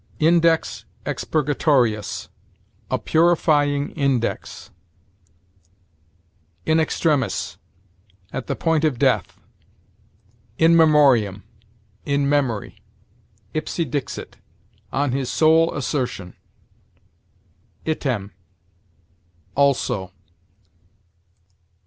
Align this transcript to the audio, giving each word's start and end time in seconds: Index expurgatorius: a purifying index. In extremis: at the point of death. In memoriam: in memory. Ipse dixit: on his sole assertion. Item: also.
Index 0.17 0.85
expurgatorius: 1.05 2.27
a 2.89 2.97
purifying 2.97 3.91
index. 3.91 4.71
In 6.65 6.79
extremis: 6.79 7.59
at 8.33 8.47
the 8.47 8.55
point 8.55 8.83
of 8.83 8.97
death. 8.97 9.39
In 10.57 10.75
memoriam: 10.75 11.43
in 12.03 12.27
memory. 12.27 12.81
Ipse 13.53 13.85
dixit: 13.87 14.37
on 14.91 15.11
his 15.11 15.29
sole 15.31 15.71
assertion. 15.75 16.35
Item: 17.85 18.31
also. 19.53 20.13